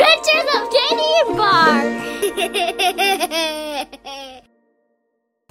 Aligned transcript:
Adventures 0.00 0.46
of 0.54 0.70
Candy 0.70 1.10
and 1.26 1.36
Bar. 1.36 1.82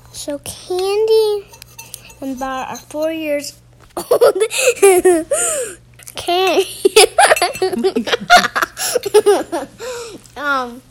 so 0.13 0.39
Candy 0.39 1.45
and 2.21 2.39
Bar 2.39 2.67
are 2.67 2.77
four 2.77 3.11
years 3.11 3.59
old. 3.97 4.41
Candy. 6.15 6.65
um, 10.37 10.81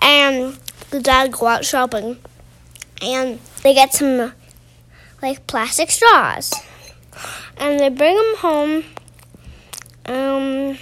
and 0.00 0.58
the 0.90 0.98
dad 1.00 1.30
go 1.30 1.46
out 1.46 1.64
shopping, 1.64 2.18
and 3.00 3.38
they 3.62 3.74
get 3.74 3.92
some 3.92 4.32
like 5.22 5.46
plastic 5.46 5.92
straws, 5.92 6.52
and 7.58 7.78
they 7.78 7.90
bring 7.90 8.16
them 8.16 8.34
home. 8.38 8.82
Um, 10.04 10.78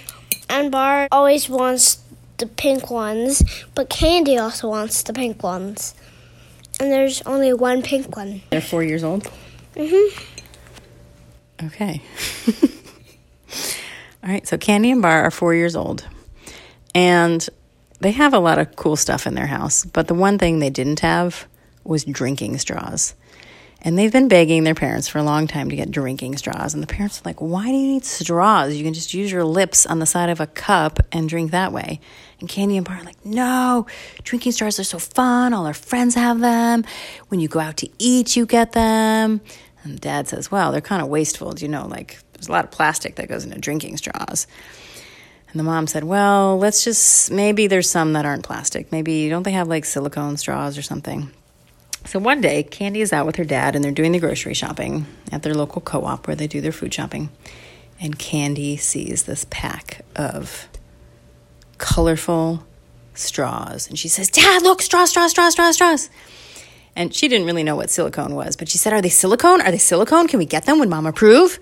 and 0.51 0.71
Bar 0.71 1.07
always 1.11 1.49
wants 1.49 1.99
the 2.37 2.47
pink 2.47 2.89
ones, 2.91 3.43
but 3.75 3.89
Candy 3.89 4.37
also 4.37 4.67
wants 4.69 5.03
the 5.03 5.13
pink 5.13 5.41
ones. 5.43 5.93
And 6.79 6.91
there's 6.91 7.21
only 7.23 7.53
one 7.53 7.81
pink 7.83 8.15
one. 8.15 8.41
They're 8.49 8.61
four 8.61 8.83
years 8.83 9.03
old. 9.03 9.29
Mhm. 9.75 10.23
Okay. 11.63 12.01
All 14.23 14.29
right. 14.29 14.47
So 14.47 14.57
Candy 14.57 14.91
and 14.91 15.01
Bar 15.01 15.23
are 15.23 15.31
four 15.31 15.53
years 15.53 15.75
old, 15.75 16.07
and 16.95 17.47
they 17.99 18.11
have 18.11 18.33
a 18.33 18.39
lot 18.39 18.57
of 18.57 18.75
cool 18.75 18.95
stuff 18.95 19.27
in 19.27 19.35
their 19.35 19.47
house. 19.47 19.85
But 19.85 20.07
the 20.07 20.13
one 20.15 20.37
thing 20.39 20.59
they 20.59 20.69
didn't 20.71 21.01
have 21.01 21.45
was 21.83 22.03
drinking 22.03 22.57
straws. 22.57 23.13
And 23.83 23.97
they've 23.97 24.11
been 24.11 24.27
begging 24.27 24.63
their 24.63 24.75
parents 24.75 25.07
for 25.07 25.17
a 25.17 25.23
long 25.23 25.47
time 25.47 25.71
to 25.71 25.75
get 25.75 25.89
drinking 25.89 26.37
straws. 26.37 26.75
And 26.75 26.83
the 26.83 26.87
parents 26.87 27.19
are 27.19 27.23
like, 27.25 27.41
why 27.41 27.65
do 27.65 27.73
you 27.73 27.87
need 27.87 28.05
straws? 28.05 28.75
You 28.75 28.83
can 28.83 28.93
just 28.93 29.13
use 29.15 29.31
your 29.31 29.43
lips 29.43 29.87
on 29.87 29.97
the 29.97 30.05
side 30.05 30.29
of 30.29 30.39
a 30.39 30.45
cup 30.45 30.99
and 31.11 31.27
drink 31.27 31.49
that 31.51 31.73
way. 31.73 31.99
And 32.39 32.47
Candy 32.47 32.77
and 32.77 32.85
Bar 32.85 32.97
are 32.97 33.03
like, 33.03 33.25
no, 33.25 33.87
drinking 34.23 34.51
straws 34.51 34.79
are 34.79 34.83
so 34.83 34.99
fun. 34.99 35.53
All 35.53 35.65
our 35.65 35.73
friends 35.73 36.13
have 36.13 36.39
them. 36.39 36.85
When 37.29 37.39
you 37.39 37.47
go 37.47 37.59
out 37.59 37.77
to 37.77 37.89
eat, 37.97 38.35
you 38.35 38.45
get 38.45 38.73
them. 38.73 39.41
And 39.83 39.99
dad 39.99 40.27
says, 40.27 40.51
well, 40.51 40.71
they're 40.71 40.81
kind 40.81 41.01
of 41.01 41.07
wasteful. 41.07 41.53
Do 41.53 41.65
you 41.65 41.69
know, 41.69 41.87
like, 41.87 42.19
there's 42.33 42.47
a 42.47 42.51
lot 42.51 42.65
of 42.65 42.71
plastic 42.71 43.15
that 43.15 43.29
goes 43.29 43.45
into 43.45 43.59
drinking 43.59 43.97
straws. 43.97 44.45
And 45.49 45.59
the 45.59 45.63
mom 45.63 45.87
said, 45.87 46.03
well, 46.03 46.57
let's 46.57 46.83
just, 46.83 47.31
maybe 47.31 47.65
there's 47.65 47.89
some 47.89 48.13
that 48.13 48.25
aren't 48.25 48.43
plastic. 48.43 48.91
Maybe, 48.91 49.27
don't 49.27 49.43
they 49.43 49.51
have 49.51 49.67
like 49.67 49.85
silicone 49.85 50.37
straws 50.37 50.77
or 50.77 50.81
something? 50.83 51.31
So 52.05 52.19
one 52.19 52.41
day, 52.41 52.63
Candy 52.63 53.01
is 53.01 53.13
out 53.13 53.25
with 53.25 53.35
her 53.37 53.43
dad 53.43 53.75
and 53.75 53.83
they're 53.83 53.91
doing 53.91 54.11
the 54.11 54.19
grocery 54.19 54.53
shopping 54.53 55.05
at 55.31 55.43
their 55.43 55.53
local 55.53 55.81
co 55.81 56.03
op 56.03 56.27
where 56.27 56.35
they 56.35 56.47
do 56.47 56.61
their 56.61 56.71
food 56.71 56.93
shopping. 56.93 57.29
And 57.99 58.17
Candy 58.17 58.77
sees 58.77 59.23
this 59.23 59.45
pack 59.49 60.03
of 60.15 60.67
colorful 61.77 62.65
straws. 63.13 63.87
And 63.87 63.97
she 63.97 64.07
says, 64.07 64.29
Dad, 64.29 64.63
look, 64.63 64.81
straws, 64.81 65.11
straws, 65.11 65.31
straws, 65.31 65.53
straws, 65.53 65.75
straws. 65.75 66.09
And 66.95 67.13
she 67.13 67.27
didn't 67.27 67.45
really 67.45 67.63
know 67.63 67.75
what 67.75 67.89
silicone 67.89 68.35
was, 68.35 68.55
but 68.55 68.67
she 68.67 68.77
said, 68.77 68.93
Are 68.93 69.01
they 69.01 69.09
silicone? 69.09 69.61
Are 69.61 69.71
they 69.71 69.77
silicone? 69.77 70.27
Can 70.27 70.39
we 70.39 70.45
get 70.45 70.65
them? 70.65 70.79
Would 70.79 70.89
mom 70.89 71.05
approve? 71.05 71.59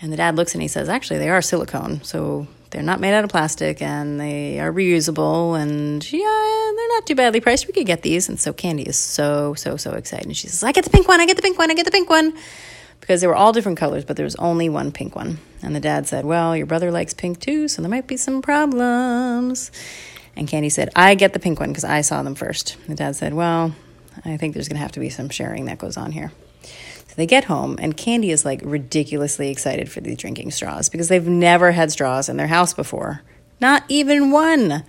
And 0.00 0.12
the 0.12 0.16
dad 0.16 0.36
looks 0.36 0.54
and 0.54 0.62
he 0.62 0.68
says, 0.68 0.88
Actually, 0.88 1.18
they 1.18 1.28
are 1.28 1.42
silicone. 1.42 2.02
So 2.02 2.46
they're 2.74 2.82
not 2.82 2.98
made 2.98 3.14
out 3.14 3.22
of 3.22 3.30
plastic 3.30 3.80
and 3.80 4.20
they 4.20 4.58
are 4.58 4.72
reusable. 4.72 5.58
And 5.58 6.04
yeah, 6.12 6.72
they're 6.76 6.88
not 6.88 7.06
too 7.06 7.14
badly 7.14 7.40
priced. 7.40 7.68
We 7.68 7.72
could 7.72 7.86
get 7.86 8.02
these. 8.02 8.28
And 8.28 8.38
so 8.38 8.52
Candy 8.52 8.82
is 8.82 8.98
so, 8.98 9.54
so, 9.54 9.76
so 9.76 9.92
excited. 9.92 10.26
And 10.26 10.36
she 10.36 10.48
says, 10.48 10.64
I 10.64 10.72
get 10.72 10.82
the 10.84 10.90
pink 10.90 11.06
one. 11.06 11.20
I 11.20 11.26
get 11.26 11.36
the 11.36 11.42
pink 11.42 11.56
one. 11.56 11.70
I 11.70 11.74
get 11.74 11.84
the 11.84 11.92
pink 11.92 12.10
one. 12.10 12.34
Because 12.98 13.20
they 13.20 13.26
were 13.26 13.36
all 13.36 13.52
different 13.52 13.78
colors, 13.78 14.04
but 14.04 14.16
there 14.16 14.24
was 14.24 14.34
only 14.36 14.68
one 14.68 14.90
pink 14.90 15.14
one. 15.14 15.38
And 15.62 15.76
the 15.76 15.80
dad 15.80 16.08
said, 16.08 16.24
Well, 16.24 16.56
your 16.56 16.66
brother 16.66 16.90
likes 16.90 17.12
pink 17.12 17.38
too, 17.38 17.68
so 17.68 17.82
there 17.82 17.90
might 17.90 18.06
be 18.06 18.16
some 18.16 18.40
problems. 18.40 19.70
And 20.34 20.48
Candy 20.48 20.70
said, 20.70 20.88
I 20.96 21.14
get 21.14 21.32
the 21.32 21.38
pink 21.38 21.60
one 21.60 21.68
because 21.68 21.84
I 21.84 22.00
saw 22.00 22.22
them 22.22 22.34
first. 22.34 22.76
The 22.88 22.94
dad 22.94 23.14
said, 23.14 23.34
Well, 23.34 23.74
I 24.24 24.36
think 24.38 24.54
there's 24.54 24.68
going 24.68 24.76
to 24.76 24.82
have 24.82 24.92
to 24.92 25.00
be 25.00 25.10
some 25.10 25.28
sharing 25.28 25.66
that 25.66 25.78
goes 25.78 25.96
on 25.96 26.12
here. 26.12 26.32
They 27.16 27.26
get 27.26 27.44
home, 27.44 27.78
and 27.80 27.96
Candy 27.96 28.30
is 28.30 28.44
like 28.44 28.60
ridiculously 28.64 29.50
excited 29.50 29.90
for 29.90 30.00
these 30.00 30.18
drinking 30.18 30.50
straws 30.50 30.88
because 30.88 31.08
they've 31.08 31.26
never 31.26 31.72
had 31.72 31.92
straws 31.92 32.28
in 32.28 32.36
their 32.36 32.48
house 32.48 32.74
before. 32.74 33.22
Not 33.60 33.84
even 33.88 34.30
one. 34.30 34.84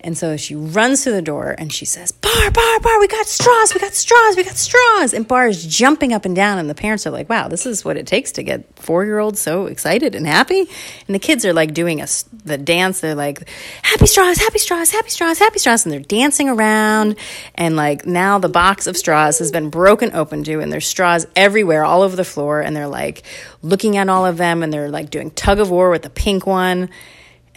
And 0.00 0.16
so 0.16 0.36
she 0.36 0.54
runs 0.54 1.02
to 1.04 1.10
the 1.10 1.20
door 1.20 1.56
and 1.58 1.72
she 1.72 1.84
says, 1.84 2.12
Bar, 2.12 2.50
Bar, 2.52 2.80
Bar, 2.80 3.00
we 3.00 3.08
got 3.08 3.26
straws, 3.26 3.74
we 3.74 3.80
got 3.80 3.94
straws, 3.94 4.36
we 4.36 4.44
got 4.44 4.54
straws. 4.54 5.12
And 5.12 5.26
Bar 5.26 5.48
is 5.48 5.66
jumping 5.66 6.12
up 6.12 6.24
and 6.24 6.36
down, 6.36 6.58
and 6.58 6.70
the 6.70 6.74
parents 6.74 7.04
are 7.06 7.10
like, 7.10 7.28
wow, 7.28 7.48
this 7.48 7.66
is 7.66 7.84
what 7.84 7.96
it 7.96 8.06
takes 8.06 8.30
to 8.32 8.44
get 8.44 8.64
four 8.76 9.04
year 9.04 9.18
olds 9.18 9.40
so 9.40 9.66
excited 9.66 10.14
and 10.14 10.24
happy. 10.24 10.60
And 10.60 11.14
the 11.14 11.18
kids 11.18 11.44
are 11.44 11.52
like 11.52 11.74
doing 11.74 12.00
a, 12.00 12.06
the 12.44 12.56
dance. 12.56 13.00
They're 13.00 13.16
like, 13.16 13.48
happy 13.82 14.06
straws, 14.06 14.38
happy 14.38 14.58
straws, 14.58 14.92
happy 14.92 15.10
straws, 15.10 15.38
happy 15.38 15.58
straws. 15.58 15.84
And 15.84 15.92
they're 15.92 16.00
dancing 16.00 16.48
around. 16.48 17.16
And 17.56 17.74
like 17.74 18.06
now 18.06 18.38
the 18.38 18.48
box 18.48 18.86
of 18.86 18.96
straws 18.96 19.40
has 19.40 19.50
been 19.50 19.68
broken 19.68 20.14
open 20.14 20.44
to, 20.44 20.60
and 20.60 20.72
there's 20.72 20.86
straws 20.86 21.26
everywhere, 21.34 21.84
all 21.84 22.02
over 22.02 22.14
the 22.14 22.24
floor. 22.24 22.60
And 22.60 22.76
they're 22.76 22.86
like 22.86 23.24
looking 23.62 23.96
at 23.96 24.08
all 24.08 24.26
of 24.26 24.36
them, 24.36 24.62
and 24.62 24.72
they're 24.72 24.90
like 24.90 25.10
doing 25.10 25.32
tug 25.32 25.58
of 25.58 25.70
war 25.70 25.90
with 25.90 26.02
the 26.02 26.10
pink 26.10 26.46
one. 26.46 26.88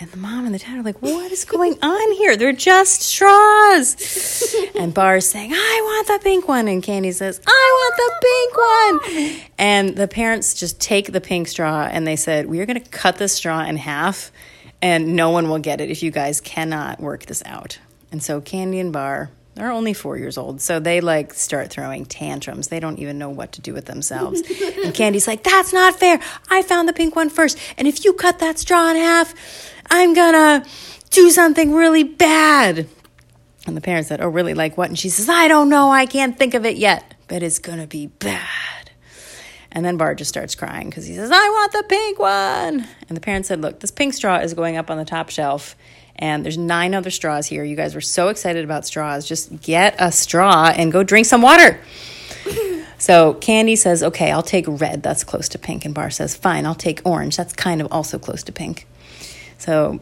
And 0.01 0.09
the 0.09 0.17
mom 0.17 0.45
and 0.45 0.56
the 0.56 0.57
dad 0.57 0.79
are 0.79 0.81
like, 0.81 1.00
what 1.03 1.31
is 1.31 1.45
going 1.45 1.78
on 1.79 2.12
here? 2.13 2.35
They're 2.35 2.53
just 2.53 3.03
straws. 3.03 4.56
and 4.75 4.95
Bar's 4.95 5.28
saying, 5.28 5.51
I 5.53 5.81
want 5.84 6.07
the 6.07 6.19
pink 6.23 6.47
one. 6.47 6.67
And 6.67 6.81
Candy 6.81 7.12
says, 7.12 7.39
I 7.45 7.91
want 7.94 9.01
the 9.06 9.12
pink 9.12 9.38
one. 9.38 9.51
And 9.59 9.95
the 9.95 10.07
parents 10.07 10.56
just 10.56 10.81
take 10.81 11.12
the 11.12 11.22
pink 11.22 11.47
straw 11.47 11.84
and 11.84 12.07
they 12.07 12.16
said, 12.16 12.47
we 12.47 12.62
are 12.62 12.66
going 12.66 12.81
to 12.81 12.89
cut 12.89 13.17
this 13.17 13.34
straw 13.34 13.63
in 13.63 13.78
half 13.78 14.31
and 14.81 15.16
no 15.16 15.29
one 15.29 15.50
will 15.50 15.59
get 15.59 15.79
it 15.81 15.91
if 15.91 16.01
you 16.01 16.09
guys 16.09 16.41
cannot 16.41 17.00
work 17.00 17.28
this 17.28 17.44
out. 17.45 17.78
And 18.12 18.23
so 18.23 18.41
Candy 18.41 18.79
and 18.79 18.91
Bar 18.91 19.29
are 19.59 19.72
only 19.72 19.94
four 19.94 20.18
years 20.18 20.35
old, 20.38 20.62
so 20.62 20.79
they 20.79 21.01
like 21.01 21.33
start 21.33 21.69
throwing 21.69 22.06
tantrums. 22.06 22.69
They 22.69 22.79
don't 22.79 22.97
even 22.97 23.19
know 23.19 23.29
what 23.29 23.51
to 23.53 23.62
do 23.62 23.73
with 23.73 23.85
themselves. 23.85 24.41
and 24.83 24.95
Candy's 24.95 25.28
like, 25.28 25.44
That's 25.44 25.73
not 25.73 26.00
fair. 26.00 26.19
I 26.50 26.63
found 26.63 26.89
the 26.89 26.94
pink 26.94 27.16
one 27.16 27.29
first. 27.29 27.59
And 27.78 27.88
if 27.88 28.03
you 28.03 28.13
cut 28.13 28.39
that 28.39 28.57
straw 28.57 28.89
in 28.89 28.95
half, 28.95 29.35
I'm 29.91 30.13
gonna 30.13 30.66
do 31.09 31.29
something 31.29 31.74
really 31.74 32.03
bad. 32.03 32.88
And 33.68 33.78
the 33.78 33.81
parents 33.81 34.07
said, 34.07 34.22
Oh, 34.22 34.29
really? 34.29 34.53
Like 34.53 34.78
what? 34.78 34.88
And 34.88 34.97
she 34.97 35.09
says, 35.09 35.28
I 35.28 35.50
don't 35.50 35.69
know. 35.69 35.91
I 35.91 36.06
can't 36.06 36.38
think 36.38 36.53
of 36.53 36.66
it 36.66 36.78
yet, 36.78 37.13
but 37.28 37.44
it's 37.44 37.59
gonna 37.59 37.88
be 37.88 38.07
bad. 38.07 38.91
And 39.74 39.85
then 39.85 39.97
Bar 39.97 40.16
just 40.16 40.30
starts 40.30 40.56
crying 40.56 40.90
because 40.90 41.06
he 41.06 41.16
says, 41.16 41.30
I 41.31 41.50
want 41.50 41.72
the 41.74 41.84
pink 41.88 42.19
one. 42.19 42.88
And 43.09 43.18
the 43.18 43.22
parents 43.22 43.50
said, 43.50 43.62
Look, 43.62 43.81
this 43.81 43.91
pink 43.91 44.13
straw 44.13 44.38
is 44.38 44.53
going 44.53 44.78
up 44.78 44.90
on 44.90 44.97
the 44.97 45.06
top 45.06 45.30
shelf, 45.30 45.75
and 46.16 46.44
there's 46.46 46.57
nine 46.57 46.96
other 46.96 47.12
straws 47.12 47.47
here. 47.47 47.66
You 47.66 47.75
guys 47.75 47.94
were 47.94 48.01
so 48.01 48.30
excited 48.30 48.63
about 48.63 48.85
straws. 48.85 49.28
Just 49.28 49.62
get 49.62 49.96
a 50.00 50.12
straw 50.12 50.72
and 50.75 50.91
go 50.91 51.03
drink 51.03 51.28
some 51.28 51.41
water. 51.41 51.80
So 53.01 53.34
Candy 53.34 53.75
says, 53.75 54.03
Okay, 54.03 54.31
I'll 54.31 54.44
take 54.44 54.66
red. 54.68 55.01
That's 55.01 55.24
close 55.24 55.50
to 55.50 55.57
pink. 55.57 55.85
And 55.85 55.94
Bar 55.96 56.12
says, 56.12 56.35
Fine, 56.35 56.68
I'll 56.68 56.75
take 56.75 57.01
orange. 57.03 57.35
That's 57.35 57.51
kind 57.51 57.81
of 57.81 57.88
also 57.91 58.19
close 58.19 58.44
to 58.44 58.51
pink. 58.51 58.85
So 59.61 59.99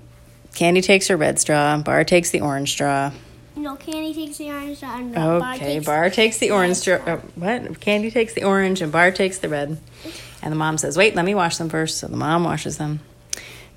Candy 0.56 0.82
takes 0.82 1.08
her 1.10 1.18
red 1.18 1.38
straw, 1.38 1.78
Bar 1.82 2.04
takes 2.06 2.30
the 2.32 2.40
orange 2.42 2.72
straw. 2.72 3.12
No, 3.58 3.76
Candy 3.76 4.14
takes 4.14 4.38
the 4.38 4.50
orange 4.52 4.78
straw. 4.78 4.96
And 4.98 5.14
Bar 5.14 5.54
Okay, 5.56 5.74
takes 5.74 5.86
Bar 5.86 6.10
takes 6.10 6.38
the 6.38 6.52
orange 6.52 6.78
straw. 6.78 6.96
uh, 7.06 7.18
what? 7.36 7.80
Candy 7.82 8.10
takes 8.10 8.34
the 8.34 8.44
orange 8.46 8.82
and 8.82 8.90
Bar 8.92 9.12
takes 9.12 9.38
the 9.40 9.50
red. 9.50 9.78
And 10.42 10.52
the 10.52 10.56
mom 10.56 10.78
says, 10.78 10.96
Wait, 10.96 11.14
let 11.16 11.26
me 11.26 11.36
wash 11.36 11.58
them 11.58 11.68
first. 11.68 11.98
So 11.98 12.08
the 12.08 12.16
mom 12.16 12.46
washes 12.46 12.78
them, 12.78 13.02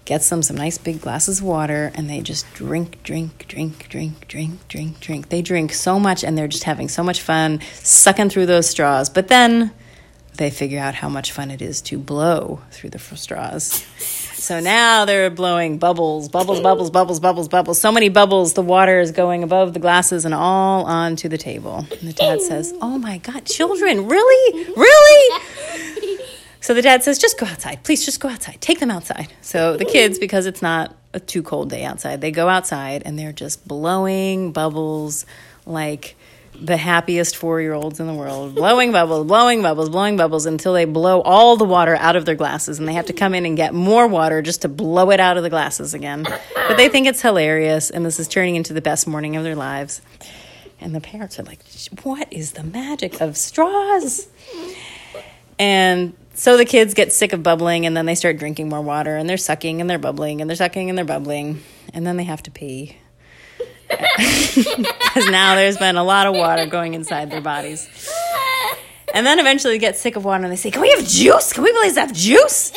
gets 0.04 0.28
them 0.30 0.40
some 0.42 0.56
nice 0.56 0.78
big 0.78 1.00
glasses 1.00 1.40
of 1.40 1.44
water, 1.46 1.90
and 1.96 2.08
they 2.08 2.20
just 2.20 2.46
drink, 2.54 3.02
drink, 3.02 3.48
drink, 3.48 3.88
drink, 3.88 4.28
drink, 4.28 4.68
drink, 4.68 5.00
drink. 5.00 5.28
They 5.30 5.42
drink 5.42 5.72
so 5.72 5.98
much 5.98 6.22
and 6.22 6.38
they're 6.38 6.46
just 6.46 6.62
having 6.64 6.88
so 6.88 7.02
much 7.02 7.20
fun 7.20 7.60
sucking 7.74 8.30
through 8.30 8.46
those 8.46 8.68
straws. 8.68 9.10
But 9.10 9.26
then 9.26 9.72
they 10.36 10.48
figure 10.50 10.78
out 10.78 10.94
how 10.94 11.08
much 11.08 11.32
fun 11.32 11.50
it 11.50 11.60
is 11.60 11.80
to 11.82 11.98
blow 11.98 12.60
through 12.70 12.90
the 12.90 12.98
f- 12.98 13.18
straws. 13.18 13.84
So 14.42 14.58
now 14.58 15.04
they're 15.04 15.30
blowing 15.30 15.78
bubbles, 15.78 16.28
bubbles, 16.28 16.60
bubbles, 16.60 16.90
bubbles, 16.90 17.20
bubbles, 17.20 17.46
bubbles. 17.46 17.80
So 17.80 17.92
many 17.92 18.08
bubbles, 18.08 18.54
the 18.54 18.62
water 18.62 18.98
is 18.98 19.12
going 19.12 19.44
above 19.44 19.72
the 19.72 19.78
glasses 19.78 20.24
and 20.24 20.34
all 20.34 20.84
onto 20.84 21.28
the 21.28 21.38
table. 21.38 21.86
And 21.92 22.08
the 22.08 22.12
dad 22.12 22.40
says, 22.40 22.74
Oh 22.82 22.98
my 22.98 23.18
God, 23.18 23.46
children, 23.46 24.08
really? 24.08 24.64
Really? 24.74 26.18
So 26.60 26.74
the 26.74 26.82
dad 26.82 27.04
says, 27.04 27.20
Just 27.20 27.38
go 27.38 27.46
outside. 27.46 27.84
Please 27.84 28.04
just 28.04 28.18
go 28.18 28.28
outside. 28.28 28.60
Take 28.60 28.80
them 28.80 28.90
outside. 28.90 29.32
So 29.42 29.76
the 29.76 29.84
kids, 29.84 30.18
because 30.18 30.46
it's 30.46 30.60
not 30.60 30.92
a 31.14 31.20
too 31.20 31.44
cold 31.44 31.70
day 31.70 31.84
outside, 31.84 32.20
they 32.20 32.32
go 32.32 32.48
outside 32.48 33.02
and 33.04 33.16
they're 33.16 33.32
just 33.32 33.68
blowing 33.68 34.50
bubbles 34.50 35.24
like 35.66 36.16
the 36.54 36.76
happiest 36.76 37.36
four 37.36 37.60
year 37.60 37.72
olds 37.72 37.98
in 37.98 38.06
the 38.06 38.14
world, 38.14 38.54
blowing 38.54 38.92
bubbles, 38.92 39.26
blowing 39.26 39.62
bubbles, 39.62 39.88
blowing 39.88 40.16
bubbles 40.16 40.46
until 40.46 40.72
they 40.72 40.84
blow 40.84 41.20
all 41.22 41.56
the 41.56 41.64
water 41.64 41.96
out 41.96 42.16
of 42.16 42.24
their 42.24 42.34
glasses 42.34 42.78
and 42.78 42.86
they 42.86 42.92
have 42.92 43.06
to 43.06 43.12
come 43.12 43.34
in 43.34 43.46
and 43.46 43.56
get 43.56 43.74
more 43.74 44.06
water 44.06 44.42
just 44.42 44.62
to 44.62 44.68
blow 44.68 45.10
it 45.10 45.20
out 45.20 45.36
of 45.36 45.42
the 45.42 45.50
glasses 45.50 45.94
again. 45.94 46.22
But 46.22 46.76
they 46.76 46.88
think 46.88 47.06
it's 47.06 47.22
hilarious 47.22 47.90
and 47.90 48.04
this 48.04 48.20
is 48.20 48.28
turning 48.28 48.56
into 48.56 48.72
the 48.72 48.82
best 48.82 49.06
morning 49.06 49.36
of 49.36 49.44
their 49.44 49.56
lives. 49.56 50.02
And 50.80 50.94
the 50.94 51.00
parents 51.00 51.38
are 51.38 51.44
like, 51.44 51.60
What 52.02 52.32
is 52.32 52.52
the 52.52 52.64
magic 52.64 53.20
of 53.20 53.36
straws? 53.36 54.28
And 55.58 56.14
so 56.34 56.56
the 56.56 56.64
kids 56.64 56.94
get 56.94 57.12
sick 57.12 57.32
of 57.32 57.42
bubbling 57.42 57.86
and 57.86 57.96
then 57.96 58.06
they 58.06 58.14
start 58.14 58.38
drinking 58.38 58.68
more 58.68 58.80
water 58.80 59.16
and 59.16 59.28
they're 59.28 59.36
sucking 59.36 59.80
and 59.80 59.88
they're 59.88 59.98
bubbling 59.98 60.40
and 60.40 60.50
they're 60.50 60.56
sucking 60.56 60.88
and 60.88 60.98
they're 60.98 61.04
bubbling 61.04 61.62
and 61.94 62.06
then 62.06 62.16
they 62.16 62.24
have 62.24 62.42
to 62.44 62.50
pee. 62.50 62.96
Because 65.12 65.28
now 65.28 65.54
there's 65.56 65.76
been 65.76 65.96
a 65.96 66.04
lot 66.04 66.26
of 66.26 66.34
water 66.34 66.66
going 66.66 66.94
inside 66.94 67.30
their 67.30 67.42
bodies. 67.42 67.86
And 69.14 69.26
then 69.26 69.38
eventually 69.38 69.74
they 69.74 69.78
get 69.78 69.96
sick 69.96 70.16
of 70.16 70.24
water 70.24 70.42
and 70.42 70.52
they 70.52 70.56
say, 70.56 70.70
Can 70.70 70.80
we 70.80 70.90
have 70.90 71.06
juice? 71.06 71.52
Can 71.52 71.64
we 71.64 71.72
please 71.72 71.96
have 71.96 72.12
juice? 72.14 72.72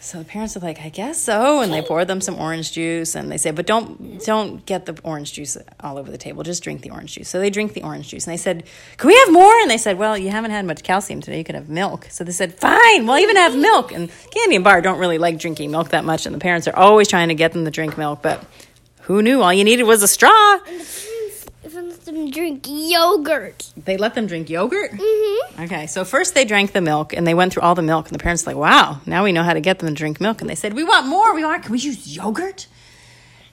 So 0.00 0.18
the 0.20 0.24
parents 0.24 0.56
are 0.56 0.60
like, 0.60 0.80
I 0.80 0.90
guess 0.90 1.20
so, 1.20 1.60
and 1.60 1.72
they 1.72 1.82
pour 1.82 2.04
them 2.04 2.20
some 2.20 2.36
orange 2.36 2.72
juice, 2.72 3.16
and 3.16 3.30
they 3.32 3.36
say, 3.36 3.50
but 3.50 3.66
don't 3.66 4.24
don't 4.24 4.64
get 4.64 4.86
the 4.86 4.98
orange 5.02 5.32
juice 5.32 5.58
all 5.80 5.98
over 5.98 6.10
the 6.10 6.16
table. 6.16 6.44
Just 6.44 6.62
drink 6.62 6.82
the 6.82 6.90
orange 6.90 7.14
juice. 7.14 7.28
So 7.28 7.40
they 7.40 7.50
drink 7.50 7.72
the 7.72 7.82
orange 7.82 8.08
juice, 8.08 8.24
and 8.24 8.32
they 8.32 8.38
said, 8.38 8.62
"Can 8.96 9.08
we 9.08 9.16
have 9.18 9.32
more?" 9.32 9.52
And 9.60 9.70
they 9.70 9.76
said, 9.76 9.98
"Well, 9.98 10.16
you 10.16 10.30
haven't 10.30 10.52
had 10.52 10.64
much 10.64 10.84
calcium 10.84 11.20
today. 11.20 11.38
You 11.38 11.44
could 11.44 11.56
have 11.56 11.68
milk." 11.68 12.06
So 12.10 12.22
they 12.22 12.30
said, 12.32 12.54
"Fine, 12.54 13.06
we'll 13.06 13.18
even 13.18 13.36
have 13.36 13.56
milk." 13.56 13.92
And 13.92 14.08
Candy 14.30 14.54
and 14.54 14.64
Bar 14.64 14.80
don't 14.82 14.98
really 14.98 15.18
like 15.18 15.38
drinking 15.38 15.72
milk 15.72 15.88
that 15.88 16.04
much, 16.04 16.26
and 16.26 16.34
the 16.34 16.38
parents 16.38 16.68
are 16.68 16.76
always 16.76 17.08
trying 17.08 17.28
to 17.28 17.34
get 17.34 17.52
them 17.52 17.64
to 17.64 17.70
drink 17.70 17.98
milk, 17.98 18.22
but 18.22 18.44
who 19.08 19.22
knew? 19.22 19.40
All 19.40 19.54
you 19.54 19.64
needed 19.64 19.84
was 19.84 20.02
a 20.02 20.06
straw. 20.08 20.58
And 20.66 20.82
Even 21.64 21.88
let 21.88 22.04
them 22.04 22.30
drink 22.30 22.66
yogurt. 22.68 23.72
They 23.74 23.96
let 23.96 24.14
them 24.14 24.26
drink 24.26 24.50
yogurt. 24.50 24.92
Mm-hmm. 24.92 25.62
Okay, 25.62 25.86
so 25.86 26.04
first 26.04 26.34
they 26.34 26.44
drank 26.44 26.72
the 26.72 26.82
milk 26.82 27.14
and 27.14 27.26
they 27.26 27.32
went 27.32 27.54
through 27.54 27.62
all 27.62 27.74
the 27.74 27.80
milk, 27.82 28.08
and 28.08 28.14
the 28.14 28.22
parents 28.22 28.44
were 28.44 28.52
like, 28.52 28.60
"Wow, 28.60 29.00
now 29.06 29.24
we 29.24 29.32
know 29.32 29.42
how 29.42 29.54
to 29.54 29.62
get 29.62 29.78
them 29.78 29.88
to 29.88 29.94
drink 29.94 30.20
milk." 30.20 30.42
And 30.42 30.50
they 30.50 30.54
said, 30.54 30.74
"We 30.74 30.84
want 30.84 31.06
more. 31.06 31.34
We 31.34 31.42
want. 31.42 31.62
Can 31.62 31.72
we 31.72 31.78
use 31.78 32.14
yogurt?" 32.14 32.66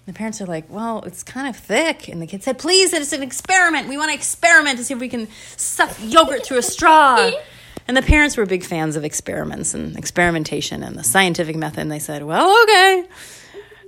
And 0.06 0.14
the 0.14 0.18
parents 0.18 0.42
are 0.42 0.46
like, 0.46 0.66
"Well, 0.70 1.04
it's 1.06 1.24
kind 1.24 1.48
of 1.48 1.56
thick." 1.56 2.10
And 2.10 2.22
the 2.22 2.28
kid 2.28 2.44
said, 2.44 2.58
"Please, 2.58 2.92
it's 2.92 3.14
an 3.14 3.24
experiment. 3.24 3.88
We 3.88 3.98
want 3.98 4.10
to 4.12 4.16
experiment 4.16 4.78
to 4.80 4.84
see 4.84 4.94
if 4.94 5.00
we 5.00 5.08
can 5.08 5.30
suck 5.56 5.92
yogurt 6.02 6.46
through 6.46 6.58
a 6.58 6.64
straw." 6.64 7.32
And 7.88 7.96
the 7.96 8.02
parents 8.02 8.36
were 8.36 8.48
big 8.48 8.64
fans 8.64 8.96
of 8.96 9.06
experiments 9.06 9.76
and 9.76 9.96
experimentation 9.96 10.82
and 10.82 10.96
the 10.98 11.04
scientific 11.04 11.56
method. 11.56 11.82
And 11.82 11.92
they 11.92 12.00
said, 12.00 12.24
"Well, 12.24 12.50
okay." 12.64 13.06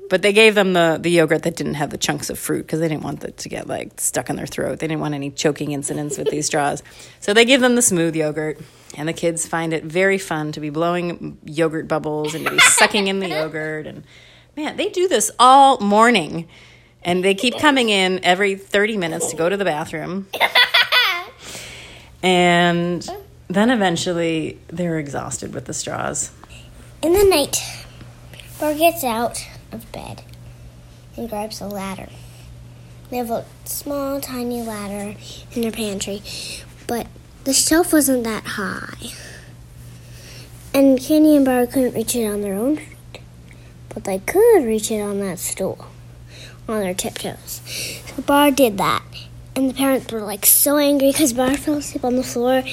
But 0.09 0.21
they 0.21 0.31
gave 0.31 0.55
them 0.55 0.73
the, 0.73 0.97
the 1.01 1.09
yogurt 1.09 1.43
that 1.43 1.55
didn't 1.55 1.75
have 1.75 1.89
the 1.89 1.97
chunks 1.97 2.29
of 2.29 2.39
fruit 2.39 2.63
because 2.63 2.79
they 2.79 2.87
didn't 2.87 3.03
want 3.03 3.23
it 3.23 3.37
to 3.37 3.49
get 3.49 3.67
like 3.67 3.99
stuck 3.99 4.29
in 4.29 4.35
their 4.35 4.45
throat. 4.45 4.79
They 4.79 4.87
didn't 4.87 5.01
want 5.01 5.13
any 5.13 5.31
choking 5.31 5.71
incidents 5.71 6.17
with 6.17 6.29
these 6.29 6.45
straws. 6.45 6.83
So 7.19 7.33
they 7.33 7.43
give 7.43 7.59
them 7.59 7.75
the 7.75 7.81
smooth 7.81 8.15
yogurt, 8.15 8.57
and 8.95 9.09
the 9.09 9.11
kids 9.11 9.45
find 9.45 9.73
it 9.73 9.83
very 9.83 10.17
fun 10.17 10.53
to 10.53 10.61
be 10.61 10.69
blowing 10.69 11.37
yogurt 11.43 11.89
bubbles 11.89 12.35
and 12.35 12.45
to 12.45 12.51
be 12.51 12.59
sucking 12.59 13.07
in 13.07 13.19
the 13.19 13.27
yogurt. 13.27 13.85
And 13.85 14.05
man, 14.55 14.77
they 14.77 14.87
do 14.87 15.09
this 15.09 15.29
all 15.37 15.77
morning, 15.81 16.47
and 17.03 17.25
they 17.25 17.35
keep 17.35 17.57
coming 17.57 17.89
in 17.89 18.23
every 18.23 18.55
30 18.55 18.95
minutes 18.95 19.29
to 19.31 19.35
go 19.35 19.49
to 19.49 19.57
the 19.57 19.65
bathroom. 19.65 20.27
And 22.23 23.07
then 23.47 23.69
eventually 23.69 24.59
they're 24.67 24.99
exhausted 24.99 25.53
with 25.53 25.65
the 25.65 25.73
straws. 25.73 26.31
In 27.01 27.13
the 27.13 27.23
night, 27.23 27.57
Bar 28.59 28.73
gets 28.73 29.03
out 29.03 29.47
of 29.71 29.91
bed 29.91 30.23
and 31.15 31.29
grabs 31.29 31.61
a 31.61 31.67
ladder. 31.67 32.09
They 33.09 33.17
have 33.17 33.31
a 33.31 33.45
small, 33.65 34.19
tiny 34.19 34.61
ladder 34.61 35.15
in 35.53 35.61
their 35.61 35.71
pantry, 35.71 36.21
but 36.87 37.07
the 37.45 37.53
shelf 37.53 37.93
wasn't 37.93 38.23
that 38.25 38.43
high. 38.45 39.11
And 40.73 40.99
Candy 40.99 41.35
and 41.35 41.45
Bar 41.45 41.65
couldn't 41.67 41.93
reach 41.95 42.15
it 42.15 42.25
on 42.25 42.41
their 42.41 42.53
own 42.53 42.77
feet, 42.77 43.21
but 43.89 44.03
they 44.03 44.19
could 44.19 44.63
reach 44.65 44.91
it 44.91 44.99
on 45.01 45.19
that 45.21 45.39
stool 45.39 45.87
on 46.67 46.81
their 46.81 46.93
tiptoes. 46.93 47.61
So 48.15 48.21
Bar 48.23 48.51
did 48.51 48.77
that, 48.77 49.03
and 49.55 49.69
the 49.69 49.73
parents 49.73 50.11
were 50.11 50.19
like 50.19 50.45
so 50.45 50.77
angry 50.77 51.11
because 51.11 51.33
Bar 51.33 51.55
fell 51.57 51.75
asleep 51.77 52.03
on 52.03 52.15
the 52.17 52.23
floor. 52.23 52.63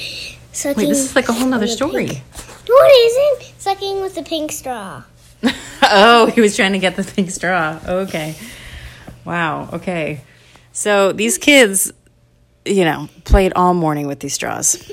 Sucking 0.52 0.82
Wait, 0.84 0.88
this 0.88 0.98
is 1.10 1.16
like 1.16 1.28
a 1.28 1.32
whole 1.32 1.48
nother 1.48 1.66
story. 1.66 2.06
pink- 2.06 2.22
No, 2.68 2.74
it 2.78 3.38
isn't. 3.40 3.60
Sucking 3.60 4.00
with 4.02 4.14
the 4.16 4.22
pink 4.22 4.52
straw. 4.52 5.04
oh, 5.82 6.26
he 6.34 6.40
was 6.40 6.56
trying 6.56 6.72
to 6.72 6.78
get 6.78 6.96
the 6.96 7.04
pink 7.04 7.30
straw. 7.30 7.78
Okay. 7.86 8.34
Wow. 9.24 9.68
Okay. 9.74 10.20
So 10.72 11.12
these 11.12 11.38
kids, 11.38 11.92
you 12.64 12.84
know, 12.84 13.08
played 13.24 13.52
all 13.54 13.74
morning 13.74 14.06
with 14.06 14.20
these 14.20 14.34
straws. 14.34 14.90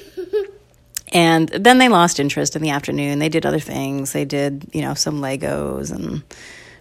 And 1.14 1.50
then 1.50 1.78
they 1.78 1.90
lost 1.90 2.20
interest 2.20 2.56
in 2.56 2.62
the 2.62 2.70
afternoon. 2.70 3.20
They 3.20 3.30
did 3.30 3.46
other 3.46 3.60
things. 3.60 4.14
They 4.14 4.24
did, 4.24 4.70
you 4.74 4.82
know, 4.82 4.94
some 4.94 5.20
Legos 5.20 5.92
and 5.92 6.24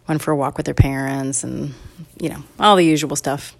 went 0.06 0.23
for 0.23 0.31
a 0.31 0.37
walk 0.37 0.56
with 0.56 0.66
their 0.66 0.75
parents 0.75 1.43
and, 1.43 1.75
you 2.20 2.28
know, 2.28 2.43
all 2.58 2.76
the 2.76 2.84
usual 2.84 3.16
stuff. 3.16 3.56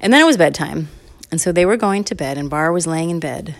And 0.00 0.12
then 0.12 0.20
it 0.20 0.26
was 0.26 0.36
bedtime. 0.36 0.88
And 1.30 1.40
so 1.40 1.52
they 1.52 1.66
were 1.66 1.76
going 1.76 2.04
to 2.04 2.14
bed, 2.14 2.38
and 2.38 2.50
Bar 2.50 2.72
was 2.72 2.86
laying 2.86 3.10
in 3.10 3.20
bed. 3.20 3.54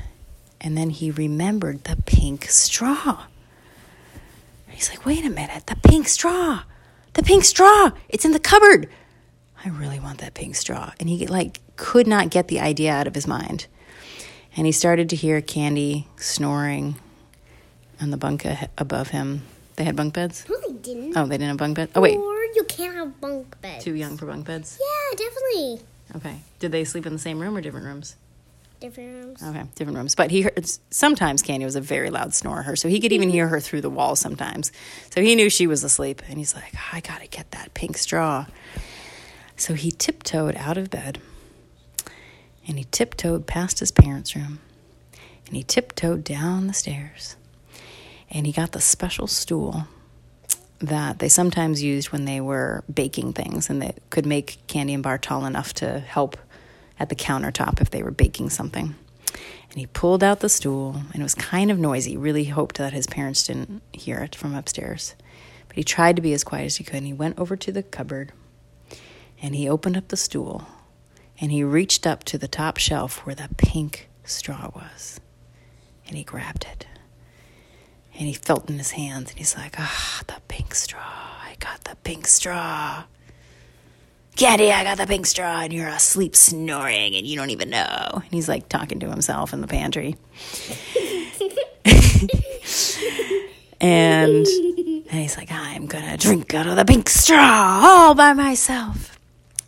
And 0.61 0.77
then 0.77 0.91
he 0.91 1.11
remembered 1.11 1.85
the 1.85 1.97
pink 2.05 2.45
straw. 2.49 3.25
He's 4.81 4.89
like, 4.89 5.05
wait 5.05 5.27
a 5.27 5.29
minute, 5.29 5.67
the 5.67 5.77
pink 5.77 6.09
straw. 6.09 6.63
The 7.13 7.23
pink 7.23 7.45
straw. 7.45 7.91
It's 8.09 8.25
in 8.25 8.33
the 8.33 8.41
cupboard. 8.41 8.89
I 9.63 9.69
really 9.69 10.01
want 10.01 10.21
that 10.21 10.33
pink 10.33 10.57
straw. 10.57 10.95
And 10.99 11.07
he 11.07 11.27
like 11.27 11.61
could 11.77 12.07
not 12.07 12.31
get 12.31 12.49
the 12.49 12.61
idea 12.61 12.91
out 12.91 13.07
of 13.07 13.15
his 13.15 13.27
mind. 13.27 13.67
And 14.57 14.65
he 14.65 14.73
started 14.73 15.11
to 15.11 15.17
hear 15.17 15.43
Candy 15.43 16.09
snoring 16.17 16.95
on 18.01 18.11
the 18.11 18.17
bunk 18.17 18.47
above 18.79 19.09
him. 19.09 19.43
They 19.77 19.85
had 19.85 19.97
bunk 19.97 20.15
beds? 20.15 20.47
No, 20.49 20.59
they 20.67 20.73
didn't. 20.73 21.15
Oh, 21.15 21.27
they 21.27 21.37
didn't 21.37 21.49
have 21.49 21.57
bunk 21.59 21.77
beds? 21.77 21.93
Oh, 21.95 22.01
wait. 22.01 22.17
Or 22.17 22.43
you 22.55 22.65
can't 22.67 22.95
have 22.95 23.21
bunk 23.21 23.61
beds. 23.61 23.85
Too 23.85 23.95
young 23.95 24.17
for 24.17 24.25
bunk 24.25 24.47
beds? 24.47 24.81
Yeah, 24.81 25.17
definitely. 25.19 25.87
Okay. 26.17 26.41
Did 26.59 26.73
they 26.73 26.85
sleep 26.85 27.05
in 27.05 27.13
the 27.13 27.19
same 27.19 27.39
room 27.39 27.55
or 27.55 27.61
different 27.61 27.85
rooms? 27.85 28.17
Different 28.81 29.13
rooms. 29.13 29.43
Okay, 29.43 29.63
different 29.75 29.99
rooms. 29.99 30.15
But 30.15 30.31
he 30.31 30.43
heard, 30.43 30.67
sometimes 30.91 31.43
Candy 31.43 31.67
was 31.67 31.77
a 31.77 31.83
very 31.83 32.09
loud 32.09 32.33
snorer, 32.35 32.77
so 32.77 32.89
he 32.89 32.99
could 32.99 33.13
even 33.13 33.29
mm-hmm. 33.29 33.35
hear 33.35 33.49
her 33.49 33.61
through 33.61 33.83
the 33.83 33.91
wall 33.91 34.17
sometimes. 34.17 34.73
So 35.11 35.21
he 35.21 35.35
knew 35.35 35.51
she 35.51 35.67
was 35.67 35.85
asleep, 35.85 36.23
and 36.29 36.39
he's 36.39 36.55
like, 36.55 36.75
I 36.93 37.01
gotta 37.01 37.27
get 37.27 37.51
that 37.51 37.75
pink 37.75 37.99
straw. 37.99 38.47
So 39.57 39.75
he 39.75 39.91
tiptoed 39.91 40.57
out 40.57 40.79
of 40.79 40.89
bed, 40.89 41.21
and 42.67 42.79
he 42.79 42.85
tiptoed 42.85 43.47
past 43.47 43.81
his 43.81 43.93
parents' 43.93 44.35
room, 44.35 44.61
and 45.47 45.55
he 45.55 45.63
tiptoed 45.63 46.25
down 46.25 46.67
the 46.67 46.73
stairs, 46.73 47.37
and 48.31 48.47
he 48.47 48.53
got 48.53 48.73
the 48.73 48.81
special 48.81 49.27
stool 49.27 49.87
that 50.79 51.19
they 51.19 51.29
sometimes 51.29 51.83
used 51.83 52.11
when 52.11 52.25
they 52.25 52.41
were 52.41 52.83
baking 52.93 53.35
things 53.35 53.69
and 53.69 53.83
that 53.83 53.99
could 54.09 54.25
make 54.25 54.59
Candy 54.67 54.95
and 54.95 55.03
Bar 55.03 55.19
tall 55.19 55.45
enough 55.45 55.75
to 55.75 56.01
help 56.01 56.39
at 57.01 57.09
the 57.09 57.17
countertop 57.17 57.81
if 57.81 57.91
they 57.91 58.03
were 58.03 58.13
baking 58.13 58.51
something. 58.51 58.95
And 59.71 59.79
he 59.79 59.87
pulled 59.87 60.23
out 60.23 60.41
the 60.41 60.49
stool, 60.49 61.03
and 61.13 61.21
it 61.21 61.23
was 61.23 61.35
kind 61.35 61.71
of 61.71 61.79
noisy. 61.79 62.17
Really 62.17 62.45
hoped 62.45 62.79
that 62.79 62.93
his 62.93 63.07
parents 63.07 63.47
didn't 63.47 63.83
hear 63.93 64.19
it 64.19 64.35
from 64.35 64.55
upstairs. 64.55 65.15
But 65.67 65.77
he 65.77 65.85
tried 65.85 66.17
to 66.17 66.23
be 66.23 66.33
as 66.33 66.45
quiet 66.45 66.67
as 66.67 66.77
he 66.77 66.85
could, 66.85 66.97
and 66.97 67.07
he 67.07 67.13
went 67.13 67.39
over 67.39 67.57
to 67.57 67.73
the 67.73 67.83
cupboard 67.83 68.33
and 69.43 69.55
he 69.55 69.69
opened 69.69 69.97
up 69.97 70.09
the 70.09 70.17
stool 70.17 70.67
and 71.41 71.51
he 71.51 71.65
reached 71.65 72.07
up 72.07 72.25
to 72.25 72.39
the 72.39 72.49
top 72.49 72.77
shelf 72.77 73.25
where 73.25 73.35
the 73.35 73.49
pink 73.57 74.09
straw 74.25 74.71
was. 74.75 75.21
And 76.07 76.17
he 76.17 76.25
grabbed 76.25 76.67
it. 76.71 76.87
And 78.15 78.27
he 78.27 78.35
felt 78.35 78.69
in 78.69 78.77
his 78.77 78.91
hands 78.91 79.31
and 79.31 79.39
he's 79.39 79.57
like, 79.57 79.77
ah, 79.79 80.23
the 80.27 80.37
pink 80.49 80.75
straw. 80.75 81.01
I 81.01 81.57
got 81.59 81.85
the 81.85 81.97
pink 82.05 82.27
straw. 82.27 83.05
Candy, 84.37 84.73
I 84.73 84.85
got 84.85 84.97
the 84.97 85.07
pink 85.07 85.27
straw, 85.27 85.61
and 85.61 85.73
you're 85.73 85.89
asleep 85.89 86.35
snoring, 86.35 87.15
and 87.15 87.27
you 87.27 87.37
don't 87.37 87.51
even 87.51 87.71
know. 87.71 88.09
And 88.15 88.31
he's 88.31 88.49
like 88.49 88.69
talking 88.69 89.01
to 89.01 89.11
himself 89.11 89.53
in 89.53 89.61
the 89.61 89.67
pantry. 89.67 90.17
and, 93.81 94.47
and 94.47 95.11
he's 95.11 95.37
like, 95.37 95.51
I'm 95.51 95.87
gonna 95.87 96.17
drink 96.17 96.55
out 96.55 96.67
of 96.67 96.77
the 96.77 96.85
pink 96.85 97.09
straw 97.11 97.81
all 97.83 98.15
by 98.15 98.33
myself. 98.33 99.19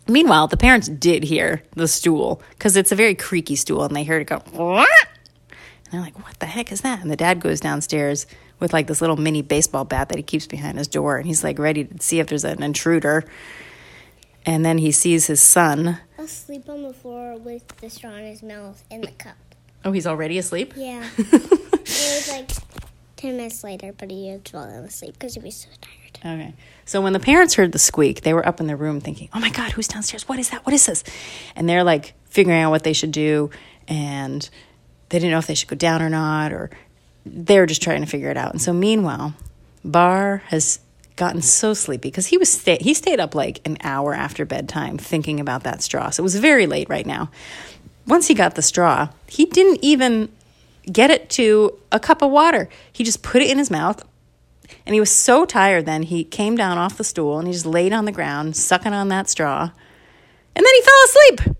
Meanwhile, 0.07 0.47
the 0.47 0.57
parents 0.57 0.89
did 0.89 1.23
hear 1.23 1.63
the 1.75 1.87
stool 1.87 2.41
because 2.51 2.75
it's 2.75 2.91
a 2.91 2.95
very 2.95 3.15
creaky 3.15 3.55
stool, 3.55 3.83
and 3.83 3.95
they 3.95 4.03
heard 4.03 4.21
it 4.21 4.25
go. 4.25 4.41
"What?" 4.51 4.89
And 5.49 5.91
they're 5.91 6.01
like, 6.01 6.17
"What 6.25 6.39
the 6.39 6.45
heck 6.45 6.71
is 6.71 6.81
that?" 6.81 7.01
And 7.01 7.09
the 7.09 7.15
dad 7.15 7.39
goes 7.39 7.59
downstairs 7.59 8.25
with 8.59 8.73
like 8.73 8.87
this 8.87 9.01
little 9.01 9.15
mini 9.17 9.41
baseball 9.41 9.85
bat 9.85 10.09
that 10.09 10.17
he 10.17 10.23
keeps 10.23 10.45
behind 10.45 10.77
his 10.77 10.87
door, 10.87 11.17
and 11.17 11.25
he's 11.25 11.43
like 11.43 11.57
ready 11.57 11.85
to 11.85 12.01
see 12.01 12.19
if 12.19 12.27
there's 12.27 12.43
an 12.43 12.63
intruder. 12.63 13.23
And 14.45 14.65
then 14.65 14.77
he 14.77 14.91
sees 14.91 15.27
his 15.27 15.41
son. 15.41 15.99
Asleep 16.17 16.67
on 16.69 16.83
the 16.83 16.93
floor 16.93 17.37
with 17.37 17.67
the 17.77 17.89
straw 17.89 18.13
in 18.15 18.25
his 18.25 18.43
mouth 18.43 18.83
in 18.89 19.01
the 19.01 19.11
cup. 19.11 19.35
Oh, 19.85 19.91
he's 19.91 20.07
already 20.07 20.37
asleep. 20.37 20.73
Yeah. 20.75 21.07
it 21.17 21.41
was 21.85 22.29
like 22.29 22.51
10 23.17 23.37
minutes 23.37 23.63
later, 23.63 23.93
but 23.97 24.09
he 24.11 24.29
had 24.29 24.47
fallen 24.47 24.83
asleep 24.83 25.13
because 25.13 25.33
he 25.35 25.39
was 25.39 25.55
so 25.55 25.69
tired. 25.81 26.39
Okay. 26.39 26.53
So 26.85 27.01
when 27.01 27.13
the 27.13 27.19
parents 27.19 27.55
heard 27.55 27.71
the 27.71 27.79
squeak, 27.79 28.21
they 28.21 28.33
were 28.33 28.47
up 28.47 28.59
in 28.59 28.67
their 28.67 28.77
room 28.77 29.01
thinking, 29.01 29.29
"Oh 29.33 29.39
my 29.39 29.49
God, 29.49 29.71
who's 29.71 29.87
downstairs? 29.87 30.27
What 30.27 30.39
is 30.39 30.49
that? 30.51 30.65
What 30.65 30.73
is 30.73 30.85
this?" 30.85 31.03
And 31.55 31.67
they're 31.67 31.83
like 31.83 32.13
figuring 32.25 32.61
out 32.61 32.71
what 32.71 32.83
they 32.83 32.93
should 32.93 33.11
do, 33.11 33.49
and 33.87 34.49
they 35.09 35.19
didn't 35.19 35.31
know 35.31 35.37
if 35.37 35.47
they 35.47 35.55
should 35.55 35.67
go 35.67 35.75
down 35.75 36.01
or 36.01 36.09
not, 36.09 36.53
or 36.53 36.69
they 37.25 37.59
were 37.59 37.65
just 37.65 37.81
trying 37.81 38.01
to 38.01 38.07
figure 38.07 38.29
it 38.29 38.37
out. 38.37 38.51
And 38.51 38.61
so 38.61 38.71
meanwhile, 38.71 39.33
Bar 39.83 40.43
has 40.47 40.79
gotten 41.15 41.41
so 41.41 41.73
sleepy 41.73 42.09
because 42.09 42.27
he 42.27 42.37
was 42.37 42.63
he 42.63 42.93
stayed 42.93 43.19
up 43.19 43.35
like 43.35 43.61
an 43.65 43.77
hour 43.83 44.13
after 44.13 44.45
bedtime 44.45 44.97
thinking 44.97 45.39
about 45.39 45.63
that 45.63 45.81
straw. 45.81 46.09
So 46.09 46.21
it 46.21 46.25
was 46.25 46.35
very 46.35 46.67
late 46.67 46.89
right 46.89 47.05
now. 47.05 47.29
Once 48.07 48.27
he 48.27 48.33
got 48.33 48.55
the 48.55 48.61
straw, 48.61 49.09
he 49.27 49.45
didn't 49.45 49.79
even 49.81 50.29
get 50.91 51.09
it 51.09 51.29
to 51.29 51.77
a 51.91 51.99
cup 51.99 52.21
of 52.21 52.31
water. 52.31 52.67
He 52.91 53.03
just 53.03 53.23
put 53.23 53.41
it 53.41 53.49
in 53.49 53.57
his 53.57 53.71
mouth. 53.71 54.03
And 54.85 54.93
he 54.93 54.99
was 54.99 55.11
so 55.11 55.45
tired 55.45 55.85
then, 55.85 56.03
he 56.03 56.23
came 56.23 56.57
down 56.57 56.77
off 56.77 56.97
the 56.97 57.03
stool 57.03 57.37
and 57.37 57.47
he 57.47 57.53
just 57.53 57.65
laid 57.65 57.93
on 57.93 58.05
the 58.05 58.11
ground, 58.11 58.55
sucking 58.55 58.93
on 58.93 59.07
that 59.09 59.29
straw. 59.29 59.69
And 60.55 60.65
then 60.65 60.73
he 60.75 60.81
fell 60.81 61.03
asleep. 61.05 61.57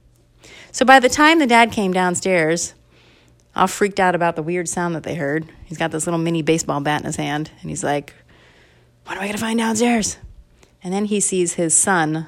So 0.72 0.86
by 0.86 1.00
the 1.00 1.10
time 1.10 1.39
the 1.39 1.48
dad 1.48 1.72
came 1.72 1.93
downstairs, 1.93 2.74
all 3.55 3.67
freaked 3.67 4.00
out 4.00 4.15
about 4.15 4.36
the 4.36 4.43
weird 4.43 4.67
sound 4.67 4.95
that 4.95 5.03
they 5.03 5.15
heard, 5.15 5.48
he's 5.65 5.77
got 5.77 5.91
this 5.91 6.07
little 6.07 6.19
mini 6.19 6.41
baseball 6.41 6.81
bat 6.81 7.01
in 7.01 7.05
his 7.05 7.15
hand. 7.15 7.51
And 7.62 7.69
he's 7.69 7.83
like, 7.83 8.13
What 9.05 9.17
am 9.17 9.24
I 9.24 9.25
going 9.25 9.33
to 9.33 9.41
find 9.41 9.60
downstairs? 9.60 10.17
And 10.83 10.93
then 10.93 11.05
he 11.05 11.19
sees 11.19 11.53
his 11.53 11.74
son, 11.74 12.27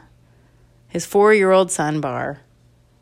his 0.87 1.05
four 1.05 1.33
year 1.33 1.51
old 1.51 1.71
son, 1.71 2.01
Bar, 2.01 2.41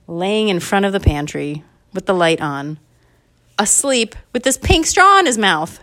laying 0.08 0.50
in 0.50 0.60
front 0.60 0.86
of 0.86 0.94
the 0.94 1.00
pantry 1.00 1.64
with 1.94 2.06
the 2.06 2.14
light 2.14 2.42
on, 2.42 2.80
asleep 3.58 4.16
with 4.32 4.44
this 4.44 4.58
pink 4.58 4.86
straw 4.86 5.20
in 5.20 5.26
his 5.26 5.38
mouth. 5.38 5.80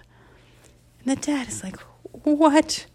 And 1.01 1.17
the 1.17 1.21
dad 1.21 1.49
is 1.49 1.63
like, 1.63 1.77
What 2.25 2.87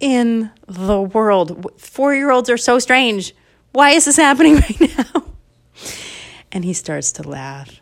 in 0.00 0.50
the 0.66 1.00
world? 1.00 1.80
Four 1.80 2.14
year 2.14 2.30
olds 2.30 2.50
are 2.50 2.58
so 2.58 2.78
strange. 2.78 3.34
Why 3.72 3.90
is 3.90 4.04
this 4.04 4.16
happening 4.16 4.56
right 4.56 4.80
now? 4.96 5.24
And 6.50 6.64
he 6.64 6.74
starts 6.74 7.12
to 7.12 7.22
laugh. 7.22 7.80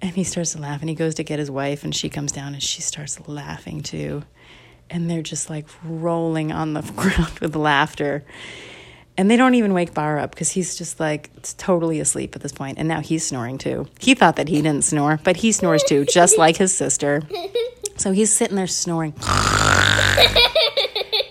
And 0.00 0.12
he 0.12 0.24
starts 0.24 0.52
to 0.52 0.60
laugh 0.60 0.80
and 0.80 0.88
he 0.88 0.94
goes 0.94 1.14
to 1.16 1.24
get 1.24 1.38
his 1.38 1.50
wife 1.50 1.84
and 1.84 1.94
she 1.94 2.08
comes 2.08 2.32
down 2.32 2.54
and 2.54 2.62
she 2.62 2.82
starts 2.82 3.26
laughing 3.28 3.82
too. 3.82 4.24
And 4.90 5.10
they're 5.10 5.22
just 5.22 5.50
like 5.50 5.66
rolling 5.84 6.52
on 6.52 6.72
the 6.74 6.82
ground 6.96 7.38
with 7.40 7.54
laughter. 7.56 8.24
And 9.16 9.28
they 9.30 9.36
don't 9.36 9.54
even 9.54 9.74
wake 9.74 9.94
Bar 9.94 10.18
up 10.18 10.30
because 10.30 10.50
he's 10.50 10.76
just 10.76 11.00
like 11.00 11.30
totally 11.56 11.98
asleep 11.98 12.36
at 12.36 12.42
this 12.42 12.52
point. 12.52 12.78
And 12.78 12.86
now 12.86 13.00
he's 13.00 13.26
snoring 13.26 13.58
too. 13.58 13.88
He 13.98 14.14
thought 14.14 14.36
that 14.36 14.48
he 14.48 14.62
didn't 14.62 14.84
snore, 14.84 15.18
but 15.24 15.36
he 15.38 15.50
snores 15.52 15.82
too, 15.82 16.04
just 16.04 16.38
like 16.38 16.56
his 16.56 16.74
sister. 16.76 17.22
So 17.98 18.12
he's 18.12 18.32
sitting 18.32 18.54
there 18.54 18.68
snoring. 18.68 19.12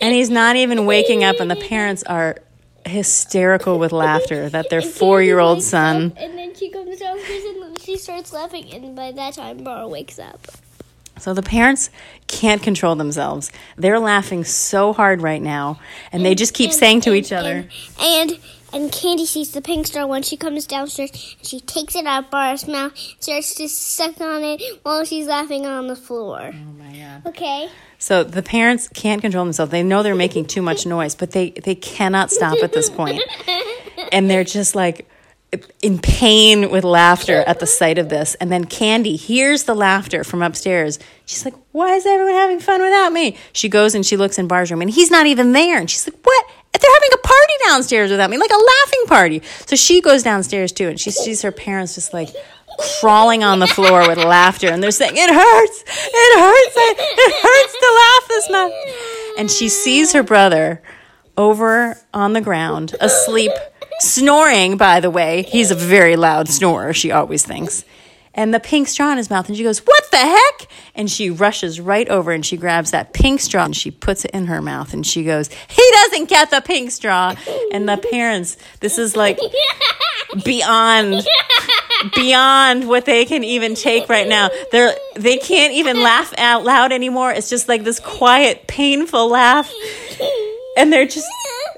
and 0.02 0.14
he's 0.14 0.30
not 0.30 0.58
even 0.58 0.86
waking 0.86 1.24
up, 1.24 1.40
and 1.40 1.50
the 1.50 1.56
parents 1.56 2.04
are 2.04 2.40
hysterical 2.86 3.80
with 3.80 3.94
laughter 3.94 4.50
that 4.50 4.70
their 4.70 4.82
four 4.82 5.22
year 5.22 5.40
old 5.40 5.64
son. 5.64 6.14
And 6.18 6.38
then 6.38 6.54
she 6.56 6.70
comes 6.70 7.00
downstairs 7.00 7.44
and 7.46 7.80
she 7.80 7.98
starts 7.98 8.34
laughing, 8.34 8.74
and 8.74 8.98
by 8.98 9.14
that 9.14 9.36
time, 9.36 9.64
Bar 9.64 9.88
wakes 9.88 10.20
up. 10.20 10.46
So 11.20 11.34
the 11.34 11.42
parents 11.42 11.90
can't 12.28 12.62
control 12.62 12.96
themselves. 12.96 13.52
They're 13.78 14.00
laughing 14.00 14.44
so 14.44 14.94
hard 14.94 15.22
right 15.22 15.42
now, 15.42 15.80
and 16.12 16.26
they 16.26 16.36
just 16.36 16.54
keep 16.54 16.72
And- 16.72 16.80
saying 16.80 17.02
to 17.02 17.10
and- 17.12 17.18
each 17.20 17.32
other, 17.32 17.68
And, 18.00 18.32
and 18.32 18.40
and 18.74 18.92
Candy 18.92 19.26
sees 19.26 19.52
the 19.52 19.62
pink 19.62 19.88
star 19.88 20.06
when 20.06 20.24
she 20.24 20.36
comes 20.36 20.68
downstairs. 20.68 21.10
And 21.12 21.48
she 21.48 21.62
takes 21.62 21.96
it 21.96 22.06
out 22.06 22.26
of 22.26 22.30
Bar's 22.30 22.68
mouth, 22.68 22.92
starts 23.20 23.56
to 23.56 23.70
suck 23.70 24.20
on 24.20 24.44
it 24.44 24.62
while 24.84 25.06
she's 25.06 25.26
laughing 25.26 25.66
on 25.66 25.88
the 25.88 25.96
floor. 25.96 26.52
Oh 26.54 26.74
my 26.78 26.94
God. 26.98 27.28
Okay. 27.28 27.70
So 27.98 28.26
the 28.26 28.44
parents 28.44 28.90
can't 28.90 29.22
control 29.22 29.46
themselves. 29.46 29.72
They 29.72 29.84
know 29.84 30.04
they're 30.04 30.16
making 30.16 30.48
too 30.48 30.62
much 30.62 30.86
noise, 30.86 31.16
but 31.16 31.32
they, 31.32 31.52
they 31.52 31.76
cannot 31.76 32.30
stop 32.30 32.58
at 32.62 32.74
this 32.74 32.90
point. 32.90 33.22
And 34.12 34.30
they're 34.30 34.44
just 34.46 34.76
like 34.76 35.10
in 35.82 36.00
pain 36.00 36.70
with 36.72 36.84
laughter 36.84 37.44
at 37.48 37.60
the 37.60 37.68
sight 37.68 37.98
of 37.98 38.10
this. 38.10 38.36
And 38.36 38.51
then 38.51 38.66
Candy 38.66 39.16
hears 39.16 39.63
the 39.63 39.75
laughter 39.75 40.24
from 40.24 40.42
upstairs. 40.42 41.00
She's 41.25 41.46
like, 41.46 41.54
Why 41.72 41.96
is 41.96 42.06
everyone 42.06 42.34
having 42.34 42.60
fun 42.60 42.82
without 42.82 43.13
me? 43.13 43.38
She 43.54 43.70
goes 43.70 43.96
and 43.96 44.06
she 44.06 44.18
looks 44.18 44.38
in 44.38 44.48
Bar's 44.48 44.72
room 44.72 44.82
and 44.82 44.89
he's 44.89 45.10
not 45.10 45.25
even 45.25 45.54
there. 45.54 45.80
And 45.80 45.89
she's 45.89 46.08
like, 46.08 46.20
What? 46.22 46.46
They're 46.74 46.94
having 46.94 47.10
a 47.13 47.27
party 47.27 47.54
downstairs 47.66 48.12
without 48.12 48.30
me, 48.30 48.38
like 48.38 48.51
a 48.51 48.54
laughing 48.54 49.06
party. 49.08 49.42
So 49.66 49.75
she 49.75 50.00
goes 50.01 50.22
downstairs 50.22 50.72
too 50.72 50.89
and 50.89 51.00
she 51.00 51.12
sees 51.12 51.42
her 51.42 51.51
parents 51.51 51.96
just 51.96 52.13
like 52.13 52.30
crawling 53.00 53.44
on 53.44 53.58
the 53.60 53.68
floor 53.68 54.08
with 54.08 54.20
laughter 54.20 54.68
and 54.68 54.84
they're 54.84 54.92
saying 54.92 55.13
it 55.16 55.34
hurts 55.34 55.84
it 55.88 56.39
hurts 56.39 56.75
it 56.77 57.34
hurts 57.42 57.74
to 57.80 57.96
laugh 57.96 58.27
this 58.27 58.50
much 58.51 59.39
and 59.39 59.50
she 59.50 59.68
sees 59.68 60.13
her 60.13 60.22
brother 60.22 60.80
over 61.38 61.98
on 62.13 62.34
the 62.34 62.42
ground 62.42 62.94
asleep 63.00 63.51
snoring 64.00 64.77
by 64.77 65.00
the 65.00 65.10
way 65.10 65.44
he's 65.44 65.72
a 65.72 65.75
very 65.75 66.16
loud 66.16 66.48
snorer 66.48 66.94
she 66.94 67.12
always 67.12 67.46
thinks 67.46 67.84
and 68.34 68.54
the 68.54 68.60
pink 68.60 68.88
straw 68.88 69.12
in 69.12 69.18
his 69.18 69.30
mouth 69.30 69.48
and 69.48 69.58
she 69.58 69.63
goes 69.63 69.80
what 69.80 70.04
the 70.12 70.18
heck 70.18 70.68
and 70.94 71.10
she 71.10 71.30
rushes 71.30 71.82
right 71.82 72.08
over 72.10 72.32
and 72.32 72.46
she 72.46 72.58
grabs 72.58 72.92
that 72.92 73.13
pink 73.13 73.39
straw 73.39 73.66
and 73.66 73.75
she 73.75 73.89
puts 73.89 74.24
it 74.24 74.32
in 74.32 74.46
her 74.46 74.62
mouth 74.62 74.94
and 74.94 75.06
she 75.06 75.24
goes 75.24 75.50
he 75.68 75.84
doesn't 75.94 76.30
get 76.30 76.51
the 76.51 76.62
pink 76.62 76.92
straw 76.92 77.34
and 77.72 77.89
the 77.89 77.98
parents 78.12 78.58
this 78.80 78.98
is 78.98 79.16
like 79.16 79.39
beyond 80.44 81.25
beyond 82.16 82.88
what 82.88 83.06
they 83.06 83.25
can 83.25 83.44
even 83.44 83.75
take 83.75 84.10
right 84.10 84.27
now. 84.27 84.50
They're 84.72 84.96
they 85.16 85.38
can't 85.38 85.74
even 85.74 86.01
laugh 86.01 86.34
out 86.38 86.63
loud 86.63 86.92
anymore. 86.92 87.32
It's 87.32 87.50
just 87.50 87.68
like 87.68 87.84
this 87.84 88.00
quiet, 88.00 88.68
painful 88.68 89.30
laugh. 89.30 89.72
And 90.77 90.94
they're 90.94 91.08
just 91.08 91.27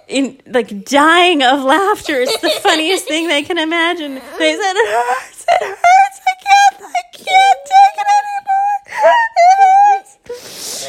in 0.10 0.42
like 0.48 0.86
dying 0.86 1.42
of 1.44 1.64
laughter. 1.64 2.22
It's 2.22 2.40
the 2.42 2.50
funniest 2.50 3.06
thing 3.08 3.28
they 3.28 3.44
can 3.44 3.58
imagine. 3.58 4.16
They 4.16 4.56
said 4.56 4.74
it 4.76 4.90
hurts, 4.90 5.46
it 5.48 5.62
hurts, 5.62 6.20
I 6.28 6.36
can't 6.44 6.82
I 6.82 7.04
can't 7.14 7.60
take 7.66 7.96
it 7.98 8.08
anymore. 8.20 8.78
It 8.96 10.18
hurts. 10.28 10.88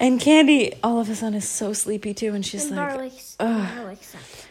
And 0.00 0.20
Candy 0.20 0.74
all 0.82 1.00
of 1.00 1.10
a 1.10 1.14
sudden 1.14 1.34
is 1.34 1.48
so 1.48 1.72
sleepy 1.72 2.14
too, 2.14 2.32
and 2.32 2.46
she's 2.46 2.66
And 2.66 2.76
like, 2.76 2.88
Bar 2.90 2.98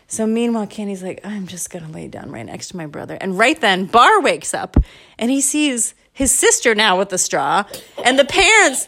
so 0.10 0.26
meanwhile, 0.26 0.68
Candy's 0.68 1.04
like, 1.04 1.20
I'm 1.26 1.48
just 1.48 1.70
gonna 1.70 1.90
lay 1.90 2.08
down 2.08 2.32
right 2.32 2.46
next 2.46 2.70
to 2.70 2.78
my 2.78 2.86
brother. 2.86 3.18
And 3.20 3.38
right 3.38 3.60
then, 3.60 3.86
Bar 3.86 4.22
wakes 4.22 4.54
up 4.54 4.78
and 5.18 5.32
he 5.32 5.42
sees 5.42 5.94
his 6.18 6.32
sister 6.34 6.74
now 6.74 6.98
with 6.98 7.10
the 7.10 7.18
straw 7.20 7.64
and 8.04 8.18
the 8.18 8.26
parents 8.26 8.88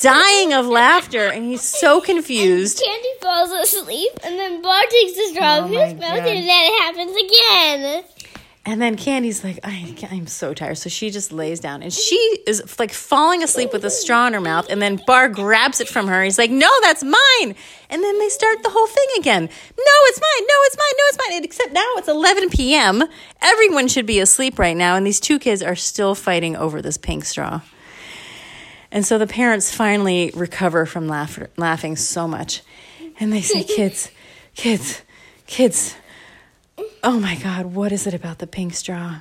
dying 0.00 0.52
of 0.52 0.64
laughter, 0.66 1.26
and 1.26 1.44
he's 1.44 1.60
so 1.62 2.00
confused. 2.00 2.80
And 2.80 2.88
Candy 2.88 3.08
falls 3.20 3.50
asleep, 3.50 4.12
and 4.22 4.38
then 4.38 4.62
Bar 4.62 4.82
takes 4.88 5.14
the 5.16 5.26
straw 5.32 5.56
Oh 5.56 5.58
out 5.58 5.64
of 5.64 5.70
his 5.70 5.94
mouth, 5.94 6.00
God. 6.00 6.18
and 6.18 6.26
then 6.26 6.38
it 6.46 6.82
happens 6.82 7.16
again. 7.16 8.04
And 8.68 8.82
then 8.82 8.96
Candy's 8.96 9.42
like, 9.42 9.60
I, 9.64 9.96
I'm 10.10 10.26
so 10.26 10.52
tired. 10.52 10.76
So 10.76 10.90
she 10.90 11.08
just 11.08 11.32
lays 11.32 11.58
down 11.58 11.82
and 11.82 11.90
she 11.90 12.16
is 12.46 12.78
like 12.78 12.92
falling 12.92 13.42
asleep 13.42 13.72
with 13.72 13.82
a 13.82 13.88
straw 13.88 14.26
in 14.26 14.34
her 14.34 14.42
mouth. 14.42 14.66
And 14.68 14.82
then 14.82 15.00
Bar 15.06 15.30
grabs 15.30 15.80
it 15.80 15.88
from 15.88 16.06
her. 16.06 16.22
He's 16.22 16.36
like, 16.36 16.50
No, 16.50 16.70
that's 16.82 17.02
mine. 17.02 17.54
And 17.88 18.02
then 18.02 18.18
they 18.18 18.28
start 18.28 18.62
the 18.62 18.68
whole 18.68 18.86
thing 18.86 19.06
again. 19.20 19.44
No, 19.44 19.48
it's 20.04 20.20
mine. 20.20 20.46
No, 20.46 20.54
it's 20.64 20.76
mine. 20.76 20.92
No, 20.98 21.04
it's 21.08 21.18
mine. 21.30 21.44
Except 21.44 21.72
now 21.72 21.92
it's 21.96 22.08
11 22.08 22.50
p.m. 22.50 23.04
Everyone 23.40 23.88
should 23.88 24.04
be 24.04 24.20
asleep 24.20 24.58
right 24.58 24.76
now. 24.76 24.96
And 24.96 25.06
these 25.06 25.18
two 25.18 25.38
kids 25.38 25.62
are 25.62 25.74
still 25.74 26.14
fighting 26.14 26.54
over 26.54 26.82
this 26.82 26.98
pink 26.98 27.24
straw. 27.24 27.62
And 28.92 29.06
so 29.06 29.16
the 29.16 29.26
parents 29.26 29.74
finally 29.74 30.30
recover 30.34 30.84
from 30.84 31.08
laugh- 31.08 31.40
laughing 31.56 31.96
so 31.96 32.28
much. 32.28 32.60
And 33.18 33.32
they 33.32 33.40
say, 33.40 33.64
Kids, 33.76 34.10
kids, 34.54 35.00
kids, 35.46 35.94
oh 37.02 37.18
my 37.20 37.36
God, 37.36 37.66
what 37.66 37.92
is 37.92 38.06
it 38.06 38.14
about 38.14 38.38
the 38.38 38.46
pink 38.46 38.74
straw? 38.74 39.20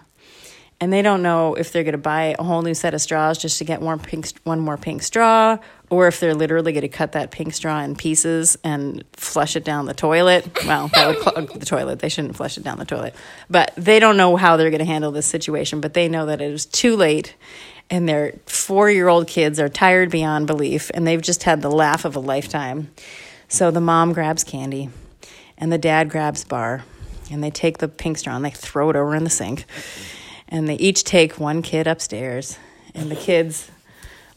And 0.80 0.94
they 0.94 1.02
don't 1.02 1.24
know 1.24 1.56
if 1.56 1.72
they're 1.72 1.84
going 1.84 1.94
to 1.94 1.98
buy 1.98 2.36
a 2.38 2.44
whole 2.44 2.62
new 2.62 2.76
set 2.76 2.94
of 2.94 3.02
straws 3.02 3.40
just 3.40 3.58
to 3.58 3.64
get 3.64 3.82
one 3.82 3.98
pink, 3.98 4.28
one 4.44 4.60
more 4.60 4.78
pink 4.78 5.02
straw, 5.02 5.58
or 5.90 6.08
if 6.08 6.20
they're 6.20 6.36
literally 6.36 6.72
going 6.72 6.84
to 6.84 6.88
cut 6.88 7.14
that 7.14 7.32
pink 7.32 7.56
straw 7.56 7.82
in 7.82 7.96
pieces 7.96 8.60
and 8.64 9.04
flush 9.14 9.56
it 9.56 9.64
down 9.64 9.88
the 9.88 9.96
toilet. 9.96 10.46
Well, 10.68 10.90
that 10.90 11.08
would 11.08 11.18
clog 11.18 11.60
the 11.60 11.66
toilet. 11.66 11.98
They 11.98 12.10
shouldn't 12.10 12.36
flush 12.36 12.60
it 12.60 12.64
down 12.64 12.78
the 12.78 12.86
toilet. 12.86 13.16
But 13.50 13.74
they 13.76 14.00
don't 14.00 14.18
know 14.18 14.36
how 14.36 14.56
they're 14.56 14.70
going 14.70 14.78
to 14.78 14.86
handle 14.86 15.12
this 15.12 15.26
situation. 15.26 15.82
But 15.82 15.96
they 15.96 16.08
know 16.08 16.28
that 16.28 16.42
it 16.42 16.52
is 16.52 16.68
too 16.68 16.96
late, 16.96 17.36
and 17.90 18.08
their 18.08 18.36
four-year-old 18.46 19.28
kids 19.28 19.60
are 19.60 19.70
tired 19.70 20.12
beyond 20.12 20.46
belief, 20.46 20.92
and 20.94 21.08
they've 21.08 21.22
just 21.24 21.42
had 21.42 21.64
the 21.64 21.72
laugh 21.72 22.06
of 22.06 22.16
a 22.16 22.20
lifetime. 22.20 22.92
So 23.48 23.72
the 23.72 23.82
mom 23.82 24.14
grabs 24.14 24.44
candy, 24.44 24.92
and 25.58 25.72
the 25.72 25.80
dad 25.80 26.12
grabs 26.12 26.44
bar, 26.44 26.84
and 27.32 27.44
they 27.44 27.50
take 27.50 27.80
the 27.80 27.88
pink 27.88 28.18
straw 28.18 28.36
and 28.36 28.46
they 28.46 28.50
throw 28.52 28.90
it 28.90 28.96
over 28.96 29.16
in 29.16 29.24
the 29.24 29.30
sink. 29.30 29.66
And 30.50 30.68
they 30.68 30.76
each 30.76 31.04
take 31.04 31.40
one 31.40 31.62
kid 31.62 31.88
upstairs 31.88 32.58
and 32.94 33.12
the 33.12 33.16
kids 33.16 33.70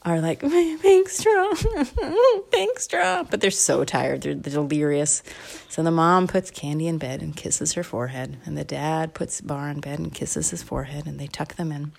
are 0.02 0.20
like 0.20 0.40
pink 0.40 1.08
straw 1.08 1.52
pink 2.50 2.78
straw. 2.78 3.22
But 3.22 3.40
they're 3.40 3.50
so 3.50 3.84
tired. 3.84 4.22
They're, 4.22 4.34
they're 4.34 4.54
delirious. 4.54 5.22
So 5.68 5.82
the 5.82 5.90
mom 5.90 6.26
puts 6.26 6.50
candy 6.50 6.88
in 6.88 6.98
bed 6.98 7.22
and 7.22 7.36
kisses 7.36 7.74
her 7.74 7.82
forehead 7.82 8.38
and 8.44 8.56
the 8.56 8.64
dad 8.64 9.14
puts 9.14 9.40
bar 9.40 9.68
in 9.68 9.80
bed 9.80 9.98
and 9.98 10.12
kisses 10.12 10.50
his 10.50 10.62
forehead 10.62 11.06
and 11.06 11.20
they 11.20 11.26
tuck 11.26 11.54
them 11.54 11.70
in. 11.70 11.92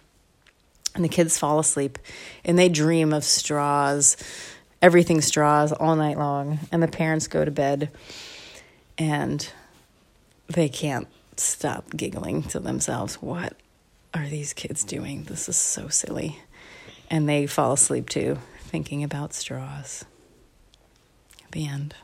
And 0.93 1.05
the 1.05 1.09
kids 1.09 1.37
fall 1.37 1.59
asleep 1.59 1.99
and 2.43 2.59
they 2.59 2.67
dream 2.67 3.13
of 3.13 3.23
straws 3.23 4.17
everything 4.81 5.21
straws 5.21 5.71
all 5.71 5.95
night 5.95 6.17
long. 6.17 6.59
And 6.71 6.81
the 6.81 6.87
parents 6.87 7.27
go 7.27 7.45
to 7.45 7.51
bed 7.51 7.91
and 8.97 9.47
they 10.51 10.69
can't 10.69 11.07
stop 11.37 11.89
giggling 11.95 12.43
to 12.43 12.59
themselves. 12.59 13.15
What 13.15 13.53
are 14.13 14.27
these 14.27 14.53
kids 14.53 14.83
doing? 14.83 15.23
This 15.23 15.49
is 15.49 15.55
so 15.55 15.87
silly. 15.87 16.39
And 17.09 17.27
they 17.27 17.47
fall 17.47 17.73
asleep 17.73 18.09
too, 18.09 18.37
thinking 18.59 19.03
about 19.03 19.33
straws. 19.33 20.05
The 21.51 21.67
end. 21.67 21.95